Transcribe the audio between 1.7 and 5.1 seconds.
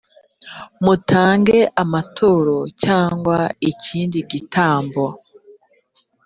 amaturo cyangwa ikindi gitambo